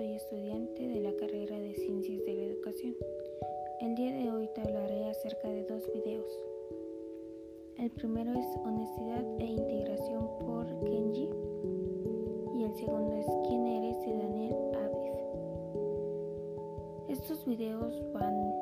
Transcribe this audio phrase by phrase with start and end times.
[0.00, 2.96] soy estudiante de la carrera de Ciencias de la Educación.
[3.82, 6.40] El día de hoy te hablaré acerca de dos videos.
[7.76, 11.28] El primero es Honestidad e Integración por Kenji
[12.56, 14.00] y el segundo es ¿Quién eres?
[14.06, 15.12] de Daniel Aviv.
[17.10, 18.54] Estos videos van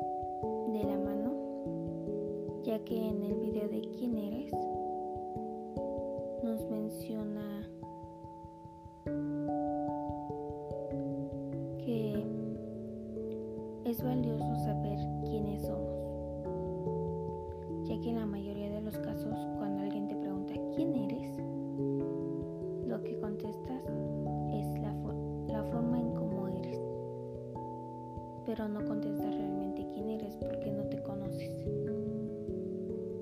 [0.73, 4.51] de la mano, ya que en el video de ¿Quién eres?
[6.43, 7.58] nos menciona
[13.99, 15.99] es valioso saber quiénes somos,
[17.85, 21.37] ya que en la mayoría de los casos cuando alguien te pregunta quién eres,
[22.87, 23.83] lo que contestas
[24.53, 24.93] es la,
[25.47, 26.79] la forma en cómo eres,
[28.45, 31.65] pero no contestas realmente quién eres porque no te conoces.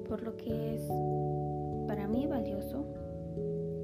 [0.07, 0.87] Por lo que es
[1.87, 2.85] para mí valioso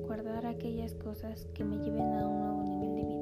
[0.06, 3.13] guardar aquellas cosas que me lleven a un nuevo nivel de vida,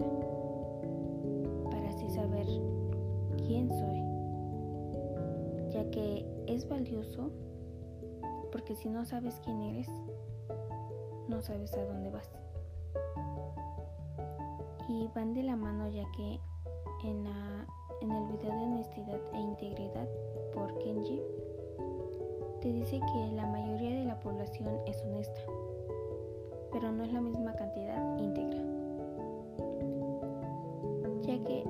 [6.53, 7.31] es valioso
[8.51, 9.87] porque si no sabes quién eres,
[11.29, 12.29] no sabes a dónde vas.
[14.89, 16.39] Y van de la mano ya que
[17.07, 17.65] en, la,
[18.01, 20.07] en el video de honestidad e integridad
[20.53, 21.21] por Kenji,
[22.59, 25.41] te dice que la mayoría de la población es honesta,
[26.73, 28.61] pero no es la misma cantidad íntegra,
[31.21, 31.63] ya que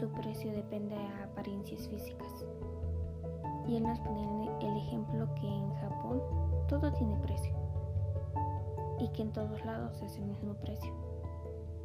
[0.00, 2.46] su precio depende de apariencias físicas.
[3.68, 6.22] Y él nos pone el ejemplo que en Japón
[6.68, 7.54] todo tiene precio
[8.98, 10.90] y que en todos lados es el mismo precio,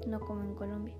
[0.07, 0.95] no como en Colombia.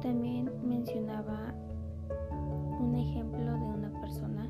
[0.00, 1.52] También mencionaba
[2.80, 4.48] un ejemplo de una persona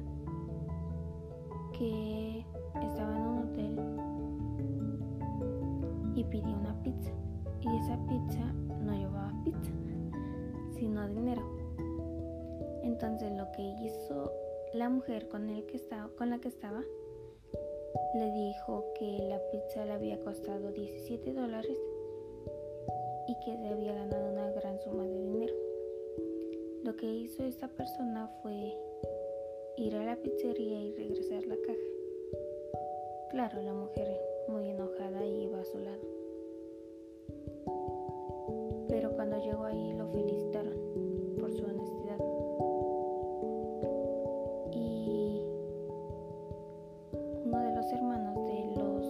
[1.73, 2.47] que
[2.81, 3.81] estaba en un hotel
[6.15, 7.11] y pidió una pizza
[7.61, 9.73] y esa pizza no llevaba pizza
[10.79, 11.43] sino dinero
[12.83, 14.33] entonces lo que hizo
[14.75, 16.83] la mujer con, el que estaba, con la que estaba
[18.15, 21.79] le dijo que la pizza le había costado 17 dólares
[23.29, 25.55] y que se había ganado una gran suma de dinero.
[26.83, 28.75] Lo que hizo esta persona fue
[29.77, 31.79] ir a la pizzería y regresar la caja.
[33.31, 34.09] Claro, la mujer
[34.49, 36.18] muy enojada iba a su lado.
[38.99, 40.75] Pero cuando llegó ahí lo felicitaron
[41.39, 42.19] por su honestidad.
[44.73, 45.41] Y
[47.45, 49.07] uno de los hermanos de los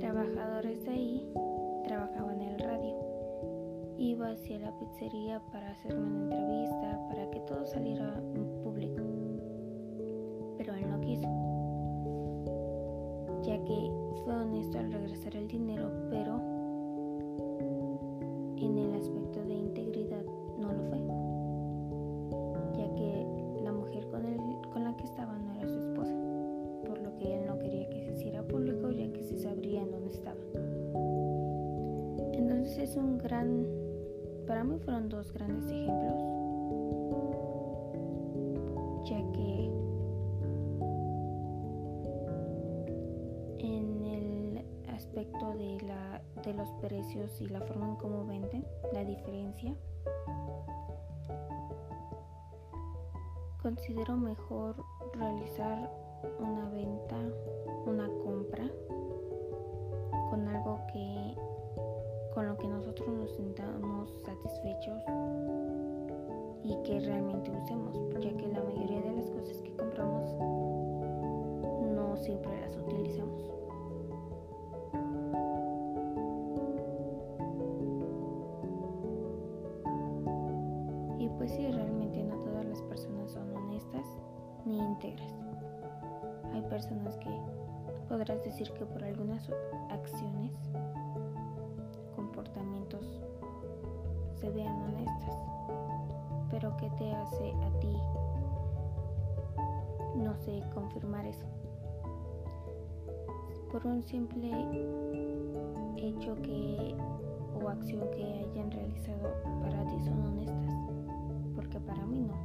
[0.00, 1.32] trabajadores de ahí
[1.84, 2.94] trabajaba en el radio.
[3.96, 9.02] Iba hacia la pizzería para hacerme una entrevista, para que todo saliera en público.
[10.58, 11.26] Pero él no quiso,
[13.44, 13.90] ya que
[14.24, 15.90] fue honesto al regresar el dinero,
[32.88, 33.66] es un gran,
[34.46, 36.22] para mí fueron dos grandes ejemplos,
[39.04, 39.70] ya que
[43.58, 49.04] en el aspecto de, la, de los precios y la forma en cómo venden, la
[49.04, 49.74] diferencia,
[53.60, 54.76] considero mejor
[55.12, 55.90] realizar
[56.40, 57.17] una venta,
[63.28, 65.02] nos sintamos satisfechos
[66.64, 70.32] y que realmente usemos, ya que la mayoría de las cosas que compramos
[71.94, 73.50] no siempre las utilizamos.
[81.18, 84.06] Y pues sí, realmente no todas las personas son honestas
[84.64, 85.32] ni íntegras.
[86.52, 87.30] Hay personas que
[88.08, 89.50] podrás decir que por algunas
[89.90, 90.52] acciones,
[92.38, 93.20] comportamientos
[94.40, 95.36] se vean honestas,
[96.52, 97.96] pero ¿qué te hace a ti,
[100.14, 101.46] no sé, confirmar eso?
[103.72, 104.52] Por un simple
[105.96, 106.94] hecho que
[107.60, 110.76] o acción que hayan realizado para ti son honestas,
[111.56, 112.38] porque para mí no.